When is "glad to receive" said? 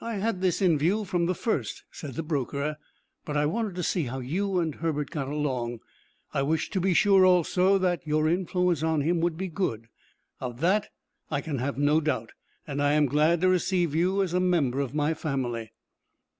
13.06-13.94